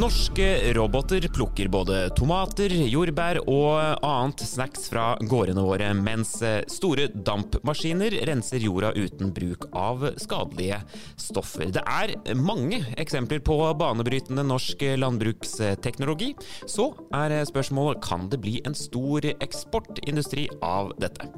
Norske 0.00 0.72
roboter 0.72 1.28
plukker 1.34 1.68
både 1.68 1.96
tomater, 2.16 2.72
jordbær 2.88 3.42
og 3.42 4.06
annet 4.06 4.40
snacks 4.48 4.86
fra 4.88 5.10
gårdene 5.28 5.60
våre, 5.60 5.90
mens 5.92 6.38
store 6.72 7.10
dampmaskiner 7.12 8.16
renser 8.30 8.64
jorda 8.64 8.94
uten 8.96 9.34
bruk 9.36 9.66
av 9.76 10.06
skadelige 10.22 10.78
stoffer. 11.20 11.68
Det 11.76 11.84
er 11.84 12.14
mange 12.38 12.80
eksempler 13.02 13.44
på 13.44 13.58
banebrytende 13.82 14.46
norsk 14.48 14.86
landbruksteknologi. 15.02 16.32
Så 16.64 16.94
er 17.20 17.36
spørsmålet 17.52 18.00
kan 18.06 18.30
det 18.32 18.40
bli 18.40 18.56
en 18.64 18.78
stor 18.78 19.28
eksportindustri 19.34 20.48
av 20.64 20.94
dette. 21.02 21.28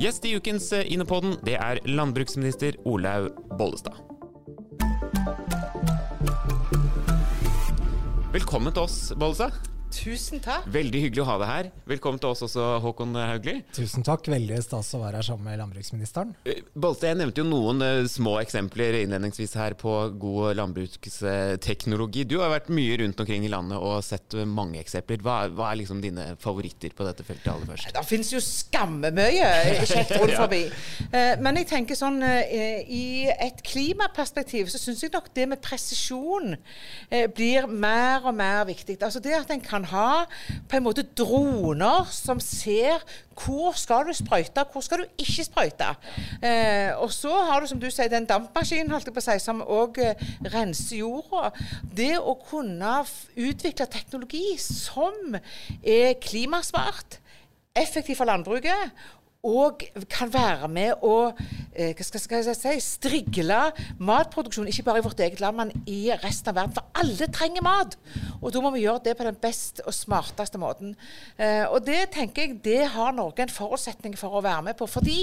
Gjest 0.00 0.24
i 0.24 0.38
ukens 0.40 0.72
Innepodden, 0.86 1.36
det 1.44 1.60
er 1.60 1.84
landbruksminister 1.84 2.80
Olaug 2.88 3.34
Bollestad. 3.60 4.06
Velkommen 8.36 8.72
til 8.72 8.82
oss, 8.82 9.14
Bollestad. 9.16 9.75
Tusen 9.96 10.42
takk. 10.44 10.66
Veldig 10.72 11.00
hyggelig 11.06 11.22
å 11.22 11.26
ha 11.30 11.36
deg 11.40 11.48
her. 11.48 11.68
Velkommen 11.88 12.20
til 12.20 12.28
oss 12.28 12.42
også, 12.44 12.64
Håkon 12.84 13.16
Haugli. 13.16 13.56
Tusen 13.74 14.04
takk. 14.06 14.28
Veldig 14.28 14.58
stas 14.64 14.90
å 14.96 15.00
være 15.00 15.20
her 15.20 15.26
sammen 15.26 15.48
med 15.48 15.60
landbruksministeren. 15.62 16.34
Bolte, 16.76 17.08
jeg 17.08 17.18
nevnte 17.20 17.40
jo 17.40 17.46
noen 17.48 17.80
uh, 17.82 18.08
små 18.10 18.36
eksempler 18.42 18.98
innledningsvis 19.00 19.56
her 19.56 19.76
på 19.80 19.94
god 20.20 20.58
landbruksteknologi. 20.60 22.26
Du 22.28 22.36
har 22.42 22.52
vært 22.52 22.68
mye 22.76 22.98
rundt 23.00 23.22
omkring 23.22 23.46
i 23.46 23.52
landet 23.52 23.80
og 23.80 24.02
sett 24.04 24.36
mange 24.46 24.82
eksempler. 24.82 25.22
Hva, 25.24 25.38
hva 25.56 25.70
er 25.70 25.80
liksom 25.80 26.02
dine 26.04 26.28
favoritter 26.42 26.92
på 26.96 27.06
dette 27.08 27.24
feltet 27.26 27.48
aller 27.54 27.72
først? 27.72 27.90
Det 27.96 28.04
finnes 28.10 28.34
jo 28.34 28.42
skammemye 28.44 29.50
kjekt 29.86 30.16
rundt 30.18 30.36
forbi. 30.42 30.62
Uh, 31.08 31.34
men 31.40 31.62
jeg 31.62 31.70
tenker 31.72 31.98
sånn 31.98 32.20
uh, 32.20 32.42
i 32.52 33.30
et 33.32 33.64
klimaperspektiv 33.66 34.68
så 34.72 34.82
syns 34.82 35.06
jeg 35.06 35.14
nok 35.14 35.32
det 35.36 35.48
med 35.48 35.62
presisjon 35.64 36.54
blir 37.36 37.66
mer 37.70 38.24
og 38.26 38.34
mer 38.36 38.64
viktig. 38.68 38.96
Altså 39.04 39.20
det 39.22 39.34
at 39.36 39.50
en 39.52 39.62
kan 39.62 39.85
ha 39.90 40.26
på 40.68 40.78
en 40.78 40.84
måte 40.86 41.04
droner 41.16 42.08
som 42.12 42.40
ser 42.42 43.02
hvor 43.36 43.76
skal 43.76 44.06
du 44.08 44.14
sprøyte, 44.16 44.64
hvor 44.72 44.84
skal 44.84 45.02
du 45.02 45.20
ikke 45.20 45.44
sprøyte. 45.44 45.90
Eh, 46.40 46.92
og 46.96 47.12
så 47.12 47.32
har 47.48 47.60
du 47.60 47.68
som 47.70 47.80
du 47.80 47.88
sier, 47.90 48.08
den 48.12 48.28
dampmaskinen 48.28 48.92
holdt 48.94 49.10
jeg 49.10 49.16
på 49.16 49.22
å 49.22 49.26
si, 49.26 49.36
som 49.44 49.60
òg 49.60 50.00
eh, 50.02 50.24
renser 50.54 51.02
jorda. 51.02 51.52
Det 51.96 52.14
å 52.16 52.36
kunne 52.40 52.98
utvikle 53.36 53.88
teknologi 53.92 54.56
som 54.62 55.36
er 55.82 56.16
klimasmart, 56.22 57.20
effektiv 57.76 58.16
for 58.16 58.28
landbruket, 58.28 58.96
og 59.46 59.84
kan 60.10 60.30
være 60.32 60.68
med 60.72 61.04
å 61.06 61.14
eh, 61.30 61.92
hva 61.94 62.06
skal, 62.06 62.42
jeg 62.42 62.56
si, 62.58 62.74
strigle 62.82 63.60
matproduksjon, 64.02 64.66
ikke 64.70 64.86
bare 64.88 65.02
i 65.02 65.06
vårt 65.06 65.22
eget 65.22 65.42
land, 65.42 65.60
men 65.60 65.84
i 65.86 66.10
resten 66.24 66.50
av 66.50 66.58
verden. 66.58 66.74
For 66.76 67.02
alle 67.02 67.28
trenger 67.32 67.64
mat. 67.66 67.96
Og 68.40 68.50
da 68.54 68.62
må 68.64 68.72
vi 68.74 68.82
gjøre 68.84 69.04
det 69.06 69.16
på 69.18 69.26
den 69.28 69.38
best 69.42 69.82
og 69.86 69.94
smarteste 69.94 70.60
måten. 70.62 70.96
Eh, 71.38 71.64
og 71.68 71.84
det 71.86 72.08
tenker 72.16 72.46
jeg 72.46 72.60
det 72.66 72.82
har 72.96 73.14
Norge 73.14 73.46
en 73.46 73.54
forutsetning 73.54 74.18
for 74.18 74.34
å 74.34 74.44
være 74.44 74.68
med 74.70 74.80
på. 74.80 74.90
Fordi 74.90 75.20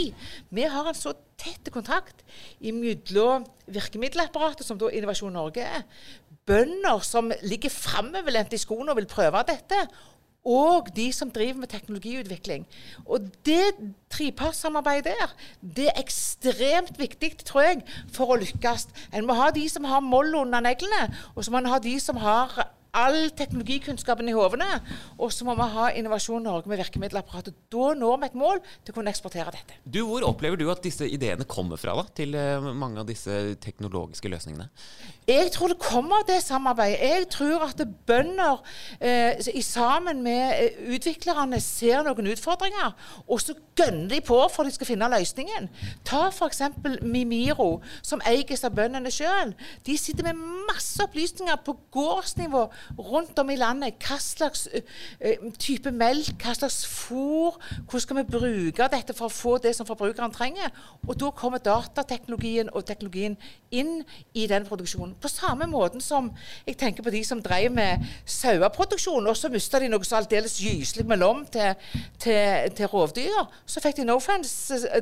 vi 0.54 0.68
har 0.72 0.88
en 0.88 0.98
så 0.98 1.16
tett 1.40 1.72
kontakt 1.74 2.24
mellom 2.64 3.44
virkemiddelapparatet, 3.74 4.66
som 4.68 4.80
da 4.80 4.92
Innovasjon 4.92 5.36
Norge 5.36 5.66
er, 5.66 5.84
bønder 6.48 7.04
som 7.04 7.32
ligger 7.44 7.72
framoverlent 7.72 8.56
i 8.56 8.60
skoene 8.60 8.92
og 8.92 9.00
vil 9.00 9.12
prøve 9.12 9.44
dette, 9.48 9.80
og 10.44 10.90
de 10.96 11.08
som 11.16 11.32
driver 11.32 11.60
med 11.64 11.72
teknologiutvikling. 11.72 12.66
Og 13.06 13.30
det 13.46 13.74
trepartssamarbeidet 14.12 15.14
der, 15.16 15.36
det 15.76 15.88
er 15.88 16.02
ekstremt 16.02 17.00
viktig, 17.00 17.38
tror 17.46 17.62
jeg, 17.62 17.84
for 18.12 18.34
å 18.34 18.40
lykkes. 18.42 18.88
En 19.16 19.28
må 19.28 19.38
ha 19.40 19.50
de 19.56 19.64
som 19.72 19.88
har 19.88 20.04
moll 20.04 20.36
under 20.36 20.64
neglene, 20.64 21.08
og 21.36 21.46
så 21.46 21.54
må 21.54 21.64
en 21.64 21.72
ha 21.72 21.80
de 21.80 21.96
som 22.00 22.20
har 22.20 22.74
all 22.94 23.30
teknologikunnskapen 23.38 24.30
i 24.30 24.36
hovene. 24.38 24.68
Og 25.18 25.34
så 25.34 25.46
må 25.48 25.56
vi 25.58 25.68
ha 25.76 25.90
Innovasjon 25.98 26.46
Norge 26.46 26.70
med 26.70 26.80
virkemiddelapparatet. 26.82 27.58
Da 27.74 27.94
når 27.98 28.22
vi 28.22 28.30
et 28.30 28.38
mål 28.38 28.62
til 28.84 28.94
å 28.94 28.98
kunne 29.00 29.14
eksportere 29.14 29.54
dette. 29.56 29.80
Du, 29.84 30.04
Hvor 30.08 30.26
opplever 30.28 30.60
du 30.60 30.68
at 30.72 30.84
disse 30.86 31.08
ideene 31.10 31.48
kommer 31.50 31.82
fra, 31.82 31.96
da, 31.98 32.06
til 32.16 32.38
uh, 32.38 32.72
mange 32.78 33.02
av 33.02 33.10
disse 33.10 33.56
teknologiske 33.64 34.30
løsningene? 34.30 34.70
Jeg 35.28 35.54
tror 35.56 35.72
det 35.72 35.80
kommer 35.80 36.22
av 36.22 36.28
det 36.28 36.42
samarbeidet. 36.44 37.00
Jeg 37.00 37.28
tror 37.32 37.64
at 37.70 37.82
bønder 38.08 38.60
eh, 39.00 39.40
sammen 39.64 40.20
med 40.24 40.58
eh, 40.60 40.82
utviklerne 40.96 41.60
ser 41.64 42.04
noen 42.04 42.28
utfordringer, 42.34 42.92
og 43.24 43.40
så 43.40 43.56
gønner 43.78 44.10
de 44.12 44.20
på 44.26 44.38
for 44.52 44.68
de 44.68 44.74
skal 44.76 44.90
finne 44.90 45.08
løsningen. 45.14 45.70
Ta 46.06 46.26
f.eks. 46.28 46.62
Mimiro, 47.02 47.78
som 48.04 48.22
eies 48.28 48.66
av 48.68 48.76
bøndene 48.76 49.12
sjøl. 49.14 49.54
De 49.88 49.96
sitter 49.98 50.28
med 50.28 50.44
masse 50.68 51.00
opplysninger 51.04 51.56
på 51.64 51.78
gårdsnivå 51.96 52.66
rundt 52.98 53.40
om 53.40 53.50
i 53.50 53.58
landet. 53.60 54.00
Hva 54.04 54.20
slags 54.22 54.68
type 55.60 55.92
melk, 55.92 56.36
hva 56.44 56.56
slags 56.58 56.84
fôr, 56.90 57.58
hvordan 57.84 58.06
skal 58.06 58.20
vi 58.20 58.26
bruke 58.38 58.90
dette 58.94 59.16
for 59.18 59.30
å 59.30 59.34
få 59.34 59.58
det 59.64 59.76
som 59.78 59.88
forbrukeren 59.88 60.34
trenger? 60.34 60.72
Og 61.08 61.18
da 61.20 61.32
kommer 61.36 61.64
datateknologien 61.64 62.72
og 62.74 62.86
teknologien 62.88 63.38
inn 63.74 64.02
i 64.38 64.48
den 64.50 64.66
produksjonen. 64.68 65.16
På 65.22 65.32
samme 65.32 65.68
måten 65.70 66.02
som 66.04 66.30
jeg 66.68 66.78
tenker 66.80 67.06
på 67.06 67.14
de 67.14 67.24
som 67.26 67.42
drev 67.44 67.72
med 67.74 68.04
saueproduksjon, 68.26 69.28
og 69.28 69.38
så 69.38 69.52
mista 69.54 69.82
de 69.82 69.90
noe 69.92 70.06
så 70.08 70.20
aldeles 70.22 70.60
gyselig 70.62 71.06
med 71.10 71.22
lom 71.22 71.44
til, 71.54 71.74
til, 72.22 72.70
til 72.78 72.92
rovdyr. 72.92 73.48
Så 73.66 73.84
fikk 73.84 74.00
de 74.02 74.08
no 74.08 74.20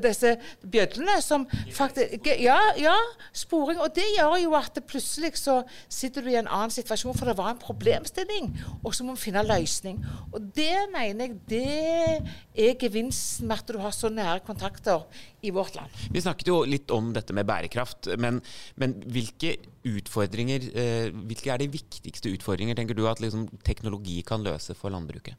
disse 0.02 0.36
bjødlene, 0.62 1.22
som 1.22 1.48
faktisk 1.74 2.28
Ja, 2.42 2.58
ja, 2.80 2.96
sporing. 3.34 3.80
Og 3.82 3.96
det 3.96 4.06
gjør 4.18 4.38
jo 4.42 4.54
at 4.58 4.78
plutselig 4.88 5.36
så 5.40 5.62
sitter 5.90 6.22
du 6.22 6.32
i 6.32 6.38
en 6.40 6.48
annen 6.48 6.72
situasjon, 6.74 7.16
for 7.18 7.30
det 7.30 7.38
var 7.38 7.52
en 7.52 7.62
problemstilling, 7.72 8.52
og 8.84 8.96
så 8.96 9.06
må 9.08 9.16
vi 9.16 9.26
finne 9.26 9.44
løsning. 9.48 10.00
Og 10.32 10.52
det 10.56 10.76
mener 10.94 11.28
jeg 11.28 11.40
det 11.50 12.68
er 12.68 12.80
gevinsten 12.80 13.48
med 13.48 13.62
at 13.62 13.72
du 13.72 13.80
har 13.82 13.96
så 13.96 14.12
nære 14.12 14.44
kontakter 14.46 15.06
i 15.42 15.50
vårt 15.50 15.76
land. 15.76 15.90
Vi 16.12 16.22
snakket 16.22 16.52
jo 16.52 16.62
litt 16.68 16.92
om 16.94 17.12
dette 17.16 17.34
med 17.34 17.48
bærekraft, 17.50 18.12
men, 18.22 18.42
men 18.76 18.98
hvilke 19.10 19.56
utfordringer, 19.88 20.68
eh, 20.78 21.08
hvilke 21.26 21.50
er 21.50 21.58
de 21.58 21.70
viktigste 21.74 22.30
utfordringer 22.36 22.78
tenker 22.78 22.98
du 22.98 23.08
at 23.10 23.22
liksom, 23.24 23.48
teknologi 23.66 24.20
kan 24.28 24.44
løse 24.46 24.76
for 24.78 24.94
landbruket? 24.94 25.34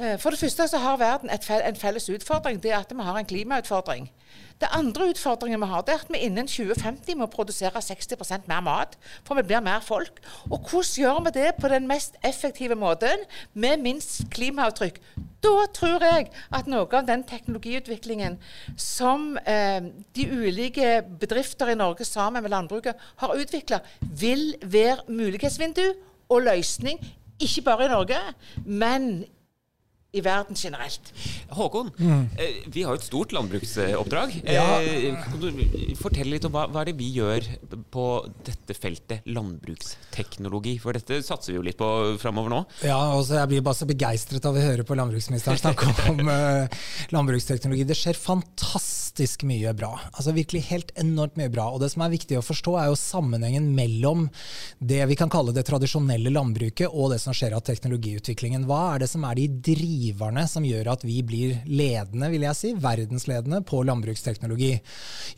Eh, 0.00 0.16
for 0.22 0.32
det 0.32 0.40
første 0.40 0.68
så 0.68 0.80
har 0.80 0.96
verden 1.00 1.30
en 1.30 1.76
felles 1.76 2.08
utfordring. 2.08 2.62
Det 2.62 2.72
er 2.72 2.78
at 2.78 2.94
vi 2.94 3.02
har 3.02 3.18
en 3.18 3.28
klimautfordring. 3.28 4.08
Det 4.60 4.68
andre 4.72 5.10
utfordringen 5.10 5.60
vi 5.60 5.68
har, 5.68 5.82
det 5.84 5.92
er 5.92 6.04
at 6.04 6.12
vi 6.12 6.22
innen 6.24 6.48
2050 6.48 7.18
må 7.20 7.26
produsere 7.28 7.82
60% 7.84 8.48
mer 8.48 8.62
mat. 8.64 8.96
For 9.24 9.36
vi 9.36 9.44
blir 9.44 9.60
mer 9.60 9.84
folk. 9.84 10.22
Og 10.50 10.70
hvordan 10.70 10.96
gjør 10.96 11.20
vi 11.26 11.34
det 11.36 11.50
på 11.60 11.70
den 11.72 11.88
mest 11.88 12.16
effektive 12.26 12.76
måten 12.78 13.24
med 13.54 13.82
minst 13.84 14.24
klimaavtrykk? 14.34 15.00
Da 15.44 15.66
tror 15.76 16.04
jeg 16.04 16.30
at 16.54 16.70
noe 16.70 16.88
av 16.90 17.06
den 17.08 17.22
teknologiutviklingen 17.26 18.38
som 18.80 19.36
eh, 19.44 19.92
de 20.16 20.26
ulike 20.32 21.02
bedrifter 21.20 21.72
i 21.72 21.78
Norge 21.78 22.06
sammen 22.08 22.42
med 22.42 22.52
landbruket 22.54 23.00
har 23.22 23.36
utvikla, 23.36 23.82
vil 24.00 24.54
være 24.62 25.06
mulighetsvindu 25.08 25.86
og 26.28 26.42
løsning 26.48 27.00
ikke 27.42 27.62
bare 27.66 27.86
i 27.86 27.92
Norge, 27.92 28.20
men 28.64 29.24
i 30.16 30.24
verden 30.24 30.58
generelt. 30.58 31.12
Håkon, 31.56 31.92
mm. 31.98 32.24
vi 32.72 32.84
har 32.86 32.94
jo 32.94 33.00
et 33.00 33.06
stort 33.06 33.34
landbruksoppdrag. 33.36 34.34
Ja. 34.42 34.66
Fortell 34.80 35.16
kan 35.22 35.42
du 35.42 35.96
fortelle 36.00 36.34
litt 36.36 36.46
om 36.48 36.54
hva, 36.54 36.66
hva 36.72 36.82
er 36.82 36.90
det 36.90 36.96
vi 36.98 37.10
gjør 37.16 37.46
på 37.92 38.06
dette 38.46 38.76
feltet, 38.76 39.26
landbruksteknologi? 39.28 40.76
For 40.82 40.96
dette 40.96 41.20
satser 41.26 41.54
vi 41.54 41.60
jo 41.60 41.66
litt 41.66 41.78
på 41.80 41.90
framover 42.22 42.52
nå. 42.52 42.62
Ja, 42.86 42.98
også 43.16 43.40
jeg 43.40 43.52
blir 43.52 43.66
bare 43.66 43.78
så 43.78 43.88
begeistret 43.88 44.48
av 44.48 44.56
å 44.56 44.64
høre 44.64 44.86
på 44.86 44.96
landbruksministeren 44.98 45.60
snakke 45.60 45.92
om 46.12 46.22
uh, 46.30 46.78
landbruksteknologi. 47.14 47.86
Det 47.88 47.98
skjer 47.98 48.18
fantastisk 48.18 49.05
mye 49.46 49.72
bra. 49.76 49.92
Altså 50.12 50.32
virkelig 50.32 50.62
helt 50.70 50.92
enormt 50.98 51.36
mye 51.36 51.50
bra. 51.52 51.68
Og 51.72 51.80
det 51.80 51.90
som 51.92 52.02
er 52.04 52.12
viktig 52.12 52.38
å 52.38 52.44
forstå, 52.44 52.76
er 52.80 52.90
jo 52.90 52.98
sammenhengen 52.98 53.68
mellom 53.74 54.28
det 54.78 55.02
vi 55.08 55.16
kan 55.16 55.30
kalle 55.32 55.54
det 55.56 55.66
tradisjonelle 55.68 56.30
landbruket 56.30 56.92
og 56.92 57.12
det 57.12 57.20
som 57.22 57.34
skjer 57.36 57.56
av 57.56 57.64
teknologiutviklingen. 57.66 58.66
Hva 58.68 58.94
er 58.94 59.04
det 59.04 59.10
som 59.10 59.24
er 59.24 59.38
de 59.38 59.48
driverne 59.70 60.46
som 60.48 60.64
gjør 60.66 60.92
at 60.92 61.04
vi 61.06 61.20
blir 61.26 61.56
ledende, 61.66 62.30
vil 62.32 62.46
jeg 62.48 62.58
si, 62.58 62.74
verdensledende 62.74 63.62
på 63.66 63.82
landbruksteknologi? 63.86 64.74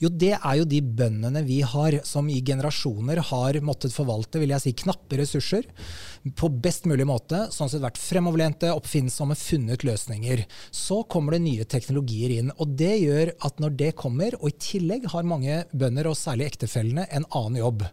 Jo, 0.02 0.10
det 0.10 0.34
er 0.38 0.60
jo 0.60 0.68
de 0.68 0.82
bøndene 0.82 1.44
vi 1.46 1.60
har, 1.62 2.00
som 2.08 2.28
i 2.30 2.40
generasjoner 2.44 3.22
har 3.30 3.60
måttet 3.64 3.94
forvalte 3.94 4.42
vil 4.42 4.54
jeg 4.54 4.64
si, 4.64 4.76
knappe 4.84 5.18
ressurser 5.20 5.68
på 6.36 6.48
best 6.62 6.86
mulig 6.88 7.06
måte, 7.08 7.46
sånn 7.54 7.70
sett 7.70 7.82
vært 7.84 8.00
fremoverlente, 8.00 8.70
oppfinnsomme, 8.74 9.36
funnet 9.38 9.84
løsninger. 9.86 10.44
Så 10.74 11.02
kommer 11.10 11.36
det 11.36 11.44
nye 11.44 11.66
teknologier 11.68 12.34
inn. 12.38 12.52
og 12.58 12.74
Det 12.78 12.94
gjør 12.98 13.32
at 13.46 13.60
når 13.62 13.67
det 13.74 13.94
kommer, 13.98 14.36
og 14.40 14.50
i 14.50 14.56
tillegg 14.62 15.08
har 15.12 15.28
mange 15.28 15.62
bønder, 15.72 16.08
og 16.10 16.18
særlig 16.18 16.48
ektefellene, 16.52 17.06
en 17.12 17.26
annen 17.36 17.60
jobb. 17.60 17.84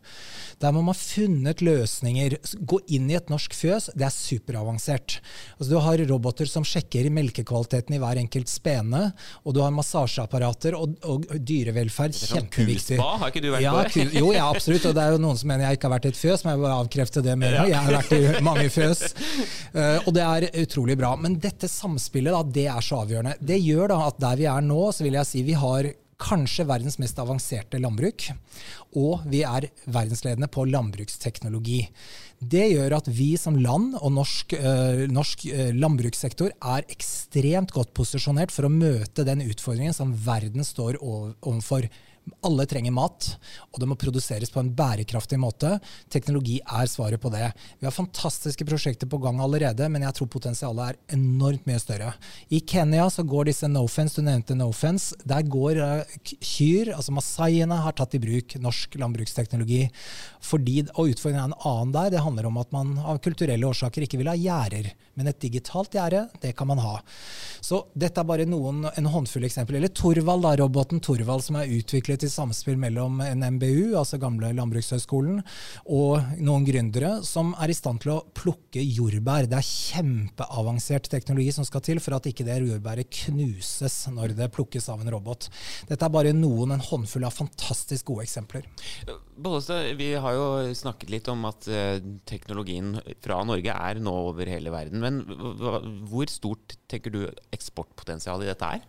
Der 0.63 0.71
må 0.71 0.81
man 0.85 0.95
ha 0.95 0.99
funnet 0.99 1.61
løsninger. 1.65 2.37
Gå 2.63 2.79
inn 2.95 3.09
i 3.11 3.17
et 3.17 3.31
norsk 3.31 3.55
fjøs, 3.55 3.89
det 3.95 4.07
er 4.07 4.13
superavansert. 4.13 5.17
Altså, 5.57 5.69
du 5.73 5.77
har 5.83 6.03
roboter 6.09 6.47
som 6.49 6.63
sjekker 6.67 7.09
melkekvaliteten 7.13 7.97
i 7.97 7.99
hver 8.01 8.21
enkelt 8.21 8.51
spene, 8.51 9.09
og 9.43 9.55
du 9.57 9.61
har 9.63 9.73
massasjeapparater 9.75 10.77
og, 10.77 10.95
og 11.03 11.27
dyrevelferd. 11.35 12.15
er 12.15 12.33
Kjempeviktig. 12.35 12.99
Kuspa, 12.99 13.09
har 13.21 13.33
ikke 13.33 13.43
du 13.43 13.49
vært 13.51 13.65
ja, 13.65 13.73
på 13.75 14.05
jo, 14.15 14.31
ja, 14.35 14.47
absolutt. 14.49 14.87
Og 14.89 14.95
det 14.95 15.03
er 15.03 15.15
jo 15.15 15.21
noen 15.25 15.39
som 15.39 15.51
mener 15.51 15.67
jeg 15.67 15.79
ikke 15.79 15.89
har 15.89 15.95
vært 15.97 16.09
i 16.09 16.13
et 16.13 16.21
fjøs, 16.21 16.45
men 16.45 16.55
jeg 16.55 16.63
bare 16.63 16.79
avkrefte 16.85 17.25
det 17.25 17.35
med 17.41 17.51
en 17.51 17.59
gang. 17.59 17.71
Jeg 17.73 17.87
har 17.87 17.97
vært 17.99 18.15
i 18.15 18.43
mange 18.49 18.67
fjøs. 18.71 19.03
Eh, 19.75 19.97
og 20.05 20.11
det 20.15 20.25
er 20.25 20.47
utrolig 20.63 20.97
bra. 20.99 21.13
Men 21.19 21.37
dette 21.41 21.69
samspillet, 21.71 22.31
da, 22.35 22.43
det 22.59 22.67
er 22.71 22.85
så 22.85 23.03
avgjørende. 23.03 23.35
Det 23.43 23.59
gjør 23.59 23.91
da 23.91 23.99
at 24.07 24.21
der 24.23 24.39
vi 24.39 24.47
er 24.51 24.65
nå, 24.65 24.81
så 24.95 25.05
vil 25.05 25.19
jeg 25.19 25.29
si 25.29 25.43
vi 25.45 25.57
har 25.59 25.64
kanskje 26.21 26.65
verdens 26.67 26.97
mest 27.01 27.17
avanserte 27.19 27.79
landbruk. 27.81 28.29
Og 28.95 29.25
vi 29.31 29.43
er 29.43 29.67
verdensledende 29.91 30.47
på 30.51 30.65
landbruksteknologi. 30.69 31.81
Det 32.39 32.65
gjør 32.71 32.97
at 32.99 33.09
vi 33.11 33.33
som 33.39 33.57
land 33.59 33.95
og 33.99 34.13
norsk, 34.15 34.55
øh, 34.55 35.05
norsk 35.11 35.45
øh, 35.51 35.71
landbrukssektor 35.75 36.51
er 36.55 36.87
ekstremt 36.91 37.71
godt 37.75 37.93
posisjonert 37.95 38.53
for 38.55 38.67
å 38.67 38.73
møte 38.73 39.27
den 39.27 39.43
utfordringen 39.47 39.95
som 39.95 40.15
verden 40.25 40.63
står 40.67 40.99
overfor. 41.01 41.89
Alle 42.45 42.65
trenger 42.69 42.93
mat, 42.93 43.27
og 43.73 43.79
det 43.81 43.87
må 43.89 43.97
produseres 43.99 44.49
på 44.53 44.61
en 44.61 44.71
bærekraftig 44.73 45.37
måte. 45.41 45.75
Teknologi 46.13 46.57
er 46.61 46.89
svaret 46.89 47.21
på 47.21 47.29
det. 47.33 47.51
Vi 47.79 47.87
har 47.87 47.93
fantastiske 47.93 48.65
prosjekter 48.65 49.09
på 49.09 49.19
gang 49.21 49.41
allerede, 49.43 49.87
men 49.93 50.05
jeg 50.05 50.17
tror 50.17 50.31
potensialet 50.33 50.95
er 50.95 51.17
enormt 51.17 51.67
mye 51.69 51.81
større. 51.81 52.13
I 52.49 52.61
Kenya 52.65 53.07
så 53.13 53.25
går 53.27 53.51
disse 53.51 53.69
Nofence, 53.69 54.17
du 54.17 54.25
nevnte 54.25 54.57
Nofence, 54.57 55.17
der 55.25 55.45
går 55.45 55.81
eh, 55.85 56.15
kyr, 56.41 56.95
altså 56.95 57.13
masaiene 57.15 57.77
har 57.85 57.97
tatt 57.97 58.17
i 58.17 58.23
bruk 58.23 58.57
norsk 58.61 58.97
landbruksteknologi. 59.01 59.85
Fordi, 60.45 60.81
og 60.95 61.13
utfordringen 61.13 61.43
er 61.43 61.51
en 61.51 61.59
annen 61.61 61.95
der. 61.95 62.13
Det 62.15 62.25
handler 62.25 62.49
om 62.49 62.61
at 62.61 62.73
man 62.75 62.95
av 63.01 63.21
kulturelle 63.25 63.69
årsaker 63.69 64.05
ikke 64.05 64.21
vil 64.21 64.33
ha 64.33 64.37
gjerder. 64.39 64.93
Men 65.15 65.29
et 65.31 65.39
digitalt 65.39 65.95
gjerde, 65.95 66.25
det 66.43 66.51
kan 66.59 66.67
man 66.67 66.81
ha. 66.83 66.97
Så 67.63 67.81
dette 67.95 68.21
er 68.21 68.27
bare 68.27 68.47
noen, 68.49 68.83
en 68.87 69.09
håndfull 69.11 69.47
eksempler. 69.47 69.79
Eller 69.79 69.93
Torvald, 69.95 70.43
da, 70.43 70.53
roboten 70.59 71.01
Torvald 71.03 71.45
som 71.45 71.57
er 71.59 71.71
utviklet 71.71 72.25
i 72.27 72.31
samspill 72.31 72.77
mellom 72.79 73.21
en 73.23 73.45
MBU, 73.55 73.95
altså 73.97 74.19
gamle 74.21 74.51
Landbrukshøgskolen, 74.57 75.39
og 75.87 76.35
noen 76.43 76.67
gründere 76.67 77.17
som 77.25 77.53
er 77.61 77.71
i 77.71 77.77
stand 77.77 78.03
til 78.03 78.15
å 78.17 78.21
plukke 78.35 78.83
jordbær. 78.83 79.49
Det 79.51 79.59
er 79.59 79.69
kjempeavansert 79.69 81.09
teknologi 81.11 81.53
som 81.55 81.67
skal 81.67 81.83
til 81.85 82.03
for 82.03 82.17
at 82.17 82.27
ikke 82.29 82.47
det 82.47 82.59
jordbæret 82.65 83.11
knuses 83.25 84.01
når 84.13 84.35
det 84.37 84.51
plukkes 84.55 84.89
av 84.91 85.03
en 85.03 85.13
robot. 85.15 85.49
Dette 85.89 86.05
er 86.05 86.13
bare 86.13 86.35
noen, 86.35 86.75
en 86.75 86.83
håndfull 86.91 87.27
av 87.27 87.39
fantastisk 87.39 88.11
gode 88.11 88.27
eksempler. 88.27 88.67
Bollestad, 89.35 89.89
vi 89.99 90.13
har 90.15 90.35
jo 90.37 90.45
snakket 90.77 91.11
litt 91.11 91.27
om 91.31 91.43
at 91.49 91.67
eh, 91.67 91.97
teknologien 92.27 92.95
fra 93.23 93.41
Norge 93.47 93.73
er 93.73 93.99
nå 93.99 94.13
over 94.29 94.47
hele 94.47 94.71
verden. 94.71 95.03
Men 95.03 95.21
hvor 96.07 96.31
stort 96.31 96.77
tenker 96.91 97.11
du 97.11 97.21
eksportpotensialet 97.55 98.47
i 98.47 98.51
dette 98.53 98.71
er? 98.77 98.87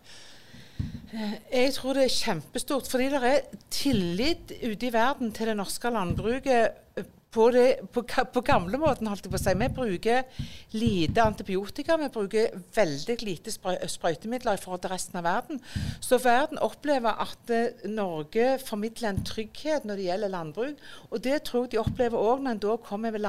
Jeg 1.51 1.73
tror 1.73 1.97
det 1.97 2.05
er 2.05 2.13
kjempestort, 2.13 2.87
fordi 2.87 3.09
det 3.11 3.21
er 3.25 3.61
tillit 3.73 4.53
ute 4.61 4.87
i 4.87 4.93
verden 4.93 5.33
til 5.35 5.49
det 5.49 5.57
norske 5.57 5.91
landbruket 5.91 7.03
på, 7.37 7.47
det, 7.53 7.65
på, 7.93 8.03
på 8.33 8.43
gamlemåten, 8.45 9.07
holdt 9.09 9.27
jeg 9.27 9.33
på 9.33 9.39
å 9.39 9.43
si. 9.43 9.53
Vi 9.61 9.69
bruker 9.77 10.43
lite 10.77 11.23
antibiotika, 11.23 11.97
vi 12.01 12.09
bruker 12.13 12.57
veldig 12.75 13.17
lite 13.21 13.53
sprøy- 13.53 13.79
sprøytemidler 13.93 14.57
i 14.57 14.61
forhold 14.63 14.83
til 14.85 14.93
resten 14.95 15.21
av 15.21 15.27
verden. 15.27 15.61
Så 16.03 16.19
verden 16.23 16.61
opplever 16.65 17.21
at 17.27 17.53
eh, 17.53 17.87
Norge 17.91 18.57
formidler 18.65 19.13
en 19.13 19.23
trygghet 19.27 19.85
når 19.87 20.01
det 20.01 20.09
gjelder 20.09 20.33
landbruk. 20.33 20.85
Og 21.11 21.23
det 21.23 21.41
tror 21.47 21.67
jeg 21.67 21.75
de 21.75 21.83
opplever 21.83 22.17
òg 22.17 22.43
når 22.43 22.57
en 22.57 22.63
da 22.67 22.77
kommer 22.89 23.13
med 23.13 23.23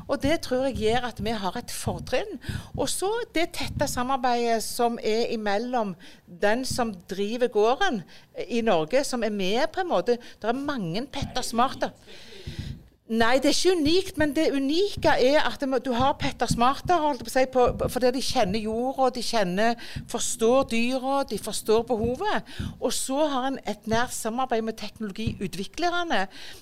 Og 0.07 0.21
det 0.21 0.41
tror 0.41 0.65
jeg 0.67 0.77
gjør 0.77 1.07
at 1.07 1.23
vi 1.23 1.29
har 1.31 1.57
et 1.57 1.71
fortrinn. 1.71 2.39
Og 2.77 2.89
så 2.89 3.11
det 3.33 3.53
tette 3.53 3.87
samarbeidet 3.87 4.63
som 4.63 4.99
er 5.03 5.31
imellom 5.33 5.95
den 6.27 6.65
som 6.65 6.93
driver 7.09 7.47
gården 7.47 8.03
i 8.47 8.61
Norge, 8.61 9.03
som 9.03 9.23
er 9.23 9.29
med 9.29 9.67
på 9.71 9.81
en 9.81 9.91
måte 9.91 10.17
Det 10.41 10.49
er 10.49 10.53
mange 10.53 11.05
Petter 11.07 11.41
Smarte. 11.41 11.91
Nei, 13.11 13.41
det 13.43 13.49
er 13.49 13.55
ikke 13.57 13.75
unikt, 13.75 14.19
men 14.21 14.31
det 14.31 14.45
unike 14.55 15.11
er 15.19 15.41
at 15.43 15.59
det 15.59 15.81
du 15.83 15.89
har 15.91 16.13
Petter 16.15 16.47
Smarter, 16.47 17.17
si, 17.27 17.41
fordi 17.51 18.11
de 18.15 18.21
kjenner 18.23 18.63
jorda, 18.63 19.09
de 19.17 19.23
kjenner, 19.25 19.81
forstår 20.07 20.69
dyra, 20.71 21.17
de 21.27 21.35
forstår 21.35 21.83
behovet. 21.89 22.47
Og 22.79 22.93
så 22.95 23.25
har 23.33 23.49
en 23.49 23.59
et 23.67 23.89
nært 23.91 24.15
samarbeid 24.15 24.63
med 24.63 24.79
teknologiutviklerne. 24.79 26.21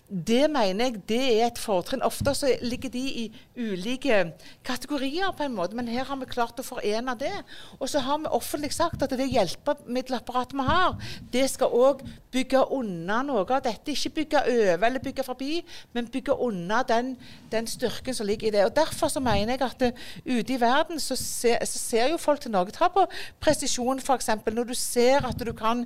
Det 0.09 0.47
mener 0.49 0.89
jeg 0.89 1.03
det 1.11 1.21
er 1.35 1.51
et 1.51 1.61
fortrinn. 1.61 2.01
Ofte 2.01 2.33
så 2.33 2.55
ligger 2.65 2.89
de 2.97 3.05
i 3.23 3.27
ulike 3.53 4.33
kategorier, 4.65 5.29
på 5.37 5.45
en 5.45 5.53
måte, 5.53 5.77
men 5.77 5.87
her 5.87 6.09
har 6.09 6.17
vi 6.17 6.31
klart 6.33 6.57
å 6.57 6.65
forene 6.65 7.13
det. 7.19 7.35
Og 7.77 7.93
så 7.93 8.01
har 8.01 8.23
vi 8.23 8.33
offentlig 8.39 8.71
sagt 8.73 9.05
at 9.05 9.13
det 9.13 9.29
hjelpemiddelapparatet 9.29 10.57
vi 10.57 10.65
har, 10.65 10.97
det 11.29 11.45
skal 11.53 11.77
òg 11.77 12.01
bygge 12.31 12.61
unna 12.75 13.21
noe 13.25 13.43
av 13.43 13.63
dette. 13.65 13.93
Ikke 13.93 14.11
bygge 14.21 14.41
over 14.51 14.85
eller 14.87 15.03
bygge 15.03 15.25
forbi, 15.25 15.59
men 15.93 16.09
bygge 16.11 16.35
unna 16.35 16.81
den, 16.87 17.15
den 17.51 17.67
styrken 17.67 18.13
som 18.13 18.27
ligger 18.29 18.47
i 18.47 18.53
det. 18.53 18.65
Og 18.65 18.75
Derfor 18.75 19.07
så 19.07 19.19
mener 19.19 19.55
jeg 19.55 19.61
at 19.61 19.81
uh, 19.81 20.37
ute 20.37 20.53
i 20.53 20.59
verden 20.61 20.99
så 20.99 21.15
ser, 21.15 21.65
så 21.65 21.79
ser 21.79 22.11
jo 22.11 22.17
folk 22.17 22.41
til 22.41 22.51
Norge. 22.51 22.75
Ta 22.75 22.87
på 22.93 23.05
presisjon 23.41 23.99
f.eks. 23.99 24.29
Når 24.51 24.69
du 24.69 24.75
ser 24.77 25.25
at 25.27 25.45
du 25.45 25.53
kan, 25.53 25.85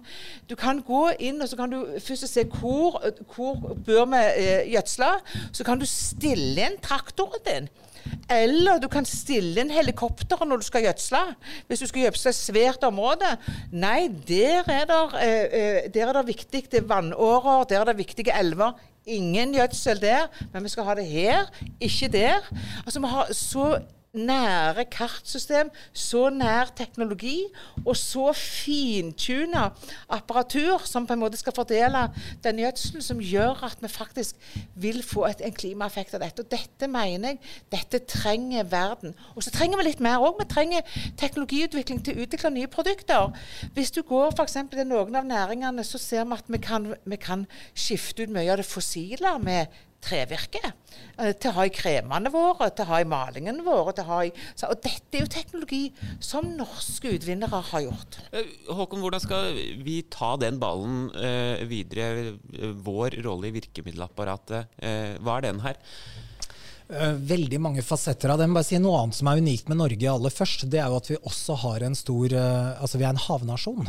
du 0.49 0.55
kan 0.55 0.81
gå 0.81 1.07
inn 1.19 1.41
og 1.41 1.49
så 1.49 1.59
kan 1.59 1.71
du 1.71 1.85
først 1.99 2.27
se 2.27 2.43
hvor, 2.43 2.99
hvor 3.35 3.77
bør 3.85 4.05
vi 4.11 4.21
eh, 4.37 4.71
gjødsle. 4.73 5.13
Så 5.53 5.63
kan 5.63 5.79
du 5.79 5.85
stille 5.89 6.67
inn 6.67 6.79
traktoren 6.83 7.47
din. 7.47 7.71
Eller 8.31 8.79
du 8.81 8.87
kan 8.91 9.05
stille 9.07 9.63
inn 9.63 9.71
helikopter 9.73 10.45
når 10.45 10.61
du 10.61 10.67
skal 10.67 10.85
gjødsle. 10.87 11.21
Hvis 11.67 11.83
du 11.83 11.87
skal 11.89 12.05
gjødsle 12.07 12.33
et 12.33 12.39
svært 12.39 12.87
område. 12.87 13.29
Nei, 13.71 14.07
der 14.27 14.69
er 14.71 14.87
det, 14.89 15.01
eh, 15.21 15.59
eh, 15.59 15.91
der 15.93 16.13
det 16.19 16.27
viktig 16.27 16.65
det 16.71 16.83
er 16.83 16.89
vannårer, 16.89 17.65
der 17.69 17.81
er 17.81 17.91
det 17.91 17.97
viktige 17.97 18.35
elver. 18.39 18.73
Ingen 19.05 19.53
gjødsel 19.53 19.99
der, 20.01 20.29
men 20.53 20.63
vi 20.63 20.69
skal 20.69 20.87
ha 20.87 20.95
det 20.95 21.05
her, 21.05 21.49
ikke 21.81 22.07
der. 22.07 22.45
Altså 22.85 22.99
Vi 22.99 23.07
har 23.07 23.33
så 23.33 23.79
nære 24.13 24.85
kartsystem, 24.93 25.69
så 25.93 26.27
nær 26.29 26.69
teknologi 26.77 27.47
og 27.85 27.95
så 27.97 28.29
fintuna 28.37 29.71
apparatur 30.13 30.83
som 30.85 31.07
på 31.07 31.15
en 31.15 31.21
måte 31.23 31.39
skal 31.39 31.55
fordele 31.55 32.05
den 32.45 32.61
gjødselen, 32.61 33.01
som 33.01 33.21
gjør 33.21 33.63
at 33.65 33.81
vi 33.81 33.89
faktisk 33.89 34.35
vil 34.75 35.01
få 35.03 35.25
et, 35.25 35.41
en 35.41 35.55
klimaeffekt 35.55 36.13
av 36.13 36.21
dette. 36.21 36.45
Og 36.45 36.51
dette 36.51 36.87
mener 36.87 37.33
jeg 37.33 37.39
dette 37.73 38.03
trenger 38.09 38.67
verden. 38.69 39.15
Og 39.35 39.43
så 39.43 39.53
trenger 39.53 39.81
vi 39.81 39.87
litt 39.89 40.03
mer 40.03 40.21
òg. 40.21 40.37
Vi 40.39 40.49
trenger 40.51 40.99
teknologiutvikling 41.17 42.03
til 42.05 42.13
å 42.13 42.27
utvikle 42.27 42.53
nye 42.53 42.69
produkter. 42.69 43.33
Hvis 43.73 43.91
du 43.91 44.03
går 44.05 44.35
f.eks. 44.35 44.59
til 44.69 44.87
noen 44.87 45.17
av 45.17 45.25
næringene, 45.25 45.83
så 45.83 45.97
ser 45.97 46.29
vi 46.29 46.37
at 46.37 46.53
vi 46.53 46.61
kan, 46.61 46.93
vi 47.03 47.17
kan 47.17 47.47
skifte 47.73 48.27
ut 48.27 48.35
mye 48.35 48.51
av 48.53 48.61
det 48.61 48.69
fossile 48.69 49.39
med 49.41 49.73
trevirke. 50.03 50.61
Eh, 51.13 51.33
til 51.37 51.51
å 51.51 51.55
ha 51.59 51.65
i 51.67 51.73
kremene 51.73 52.31
våre, 52.33 52.69
til 52.73 52.85
å 52.85 52.89
ha 52.89 52.99
i 53.03 53.07
malingen 53.09 53.61
våre. 53.65 53.93
til 53.93 54.03
å 54.03 54.09
ha 54.09 54.19
i, 54.25 54.31
og 54.67 54.81
dette 54.81 55.17
er 55.17 55.21
jo 55.21 55.29
teknologi 55.29 55.83
som 56.19 56.47
norske 56.57 57.13
utvinnere 57.13 57.61
har 57.69 57.85
gjort. 57.85 58.19
Eh, 58.31 58.49
Håkon, 58.73 59.03
hvordan 59.03 59.21
skal 59.21 59.53
vi 59.85 60.01
ta 60.09 60.35
den 60.41 60.59
ballen 60.61 61.11
eh, 61.13 61.63
videre? 61.69 62.33
Vår 62.83 63.21
rolle 63.23 63.49
i 63.49 63.55
virkemiddelapparatet, 63.59 64.77
hva 65.21 65.37
er 65.37 65.45
den 65.45 65.61
her? 65.63 65.79
Eh, 66.89 67.13
veldig 67.13 67.59
mange 67.61 67.81
fasetter 67.81 68.29
av 68.29 68.37
dem. 68.37 68.53
Bare 68.53 68.65
si 68.67 68.77
Noe 68.81 68.99
annet 68.99 69.15
som 69.15 69.27
er 69.31 69.39
unikt 69.39 69.69
med 69.71 69.79
Norge 69.79 70.09
aller 70.11 70.33
først, 70.33 70.65
det 70.69 70.81
er 70.83 70.91
jo 70.91 70.97
at 70.99 71.09
vi 71.09 71.19
også 71.21 71.55
har 71.61 71.85
en 71.87 71.95
stor 71.95 72.33
eh, 72.35 72.81
Altså 72.83 72.99
vi 72.99 73.05
er 73.05 73.13
en 73.13 73.21
havnasjon. 73.23 73.87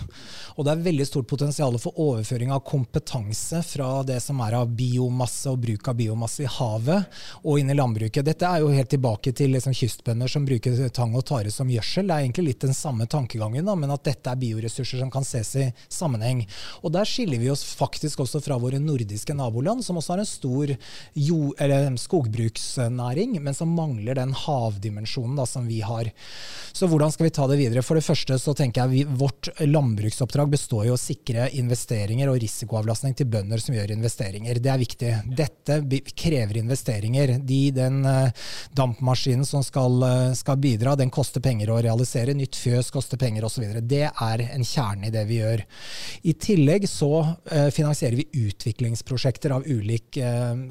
Og 0.55 0.65
det 0.65 0.73
er 0.73 0.85
veldig 0.85 1.07
stort 1.09 1.27
potensial 1.29 1.75
for 1.83 1.99
overføring 2.01 2.53
av 2.55 2.63
kompetanse 2.67 3.65
fra 3.67 3.89
det 4.07 4.21
som 4.23 4.39
er 4.45 4.55
av 4.61 4.71
biomasse 4.79 5.51
og 5.51 5.59
bruk 5.65 5.91
av 5.91 5.99
biomasse 5.99 6.45
i 6.45 6.51
havet 6.51 7.19
og 7.43 7.59
inn 7.59 7.73
i 7.73 7.77
landbruket. 7.77 8.25
Dette 8.27 8.47
er 8.47 8.63
jo 8.63 8.71
helt 8.71 8.93
tilbake 8.95 9.35
til 9.35 9.57
liksom 9.57 9.75
kystbønder 9.75 10.31
som 10.31 10.47
bruker 10.47 10.79
tang 10.95 11.17
og 11.19 11.27
tare 11.27 11.51
som 11.51 11.71
gjødsel. 11.71 12.07
Det 12.07 12.15
er 12.15 12.29
egentlig 12.29 12.47
litt 12.53 12.69
den 12.69 12.79
samme 12.79 13.09
tankegangen, 13.11 13.67
da, 13.67 13.75
men 13.75 13.93
at 13.95 14.07
dette 14.07 14.31
er 14.31 14.41
bioressurser 14.41 15.03
som 15.03 15.11
kan 15.13 15.27
ses 15.27 15.51
i 15.59 15.67
sammenheng. 15.91 16.45
Og 16.87 16.95
der 16.95 17.09
skiller 17.09 17.43
vi 17.43 17.51
oss 17.51 17.67
faktisk 17.75 18.23
også 18.23 18.43
fra 18.45 18.61
våre 18.63 18.79
nordiske 18.79 19.35
naboland, 19.35 19.83
som 19.85 19.99
også 19.99 20.15
har 20.15 20.23
en 20.23 20.31
stor 20.31 20.77
jo, 21.19 21.41
skogbruks 22.05 22.71
næring, 22.93 23.39
men 23.43 23.55
som 23.57 23.73
mangler 23.75 24.19
den 24.19 24.35
havdimensjonen 24.37 25.39
da, 25.39 25.47
som 25.49 25.69
vi 25.71 25.81
har. 25.85 26.11
Så 26.75 26.89
hvordan 26.91 27.13
skal 27.13 27.29
vi 27.29 27.35
ta 27.35 27.47
det 27.47 27.59
videre? 27.61 27.85
For 27.87 27.99
det 27.99 28.07
første 28.07 28.39
så 28.41 28.55
tenker 28.57 28.85
jeg 28.85 28.91
vi, 28.91 29.03
Vårt 29.15 29.49
landbruksoppdrag 29.61 30.51
består 30.51 30.89
i 30.89 30.93
å 30.93 30.99
sikre 30.99 31.47
investeringer 31.55 32.31
og 32.33 32.41
risikoavlastning 32.43 33.15
til 33.15 33.29
bønder 33.31 33.63
som 33.63 33.77
gjør 33.77 33.93
investeringer. 33.95 34.59
Det 34.59 34.73
er 34.73 34.81
viktig. 34.81 35.13
Dette 35.39 35.79
krever 36.19 36.59
investeringer. 36.59 37.37
De, 37.47 37.61
den 37.75 38.01
uh, 38.03 38.49
dampmaskinen 38.75 39.47
som 39.47 39.63
skal, 39.65 40.01
uh, 40.03 40.33
skal, 40.35 40.59
bidra, 40.59 40.97
den 40.99 41.13
koster 41.15 41.45
penger 41.45 41.71
å 41.71 41.79
realisere. 41.85 42.35
Nytt 42.35 42.59
fjøs 42.59 42.91
koster 42.95 43.21
penger 43.21 43.47
osv. 43.47 43.69
Det 43.87 44.09
er 44.11 44.45
en 44.49 44.67
kjerne 44.67 45.09
i 45.09 45.15
det 45.15 45.25
vi 45.31 45.39
gjør. 45.41 45.65
I 46.27 46.35
tillegg 46.43 46.89
så 46.91 47.13
uh, 47.23 47.71
finansierer 47.75 48.19
vi 48.19 48.49
utviklingsprosjekter 48.49 49.55
av 49.55 49.67
ulik 49.71 50.19